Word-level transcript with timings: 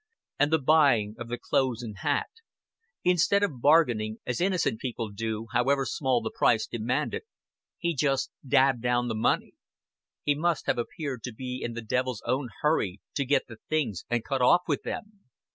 And 0.39 0.51
the 0.51 0.57
buying 0.57 1.13
of 1.19 1.27
the 1.27 1.37
clothes 1.37 1.83
and 1.83 1.97
hat. 1.99 2.25
Instead 3.03 3.43
of 3.43 3.61
bargaining, 3.61 4.17
as 4.25 4.41
innocent 4.41 4.79
people 4.79 5.11
do, 5.11 5.45
however 5.53 5.85
small 5.85 6.21
the 6.23 6.31
price 6.33 6.65
demanded, 6.65 7.21
he 7.77 7.93
just 7.93 8.31
dabbed 8.43 8.81
down 8.81 9.09
the 9.09 9.15
money. 9.15 9.53
He 10.23 10.33
must 10.33 10.65
have 10.65 10.79
appeared 10.79 11.21
to 11.21 11.33
be 11.35 11.61
in 11.61 11.73
the 11.73 11.83
devil's 11.83 12.23
own 12.25 12.49
hurry 12.63 12.99
to 13.13 13.25
get 13.25 13.45
the 13.47 13.57
things 13.69 14.03
and 14.09 14.23
cut 14.23 14.41
off 14.41 14.63
with 14.67 14.81
them. 14.81 15.21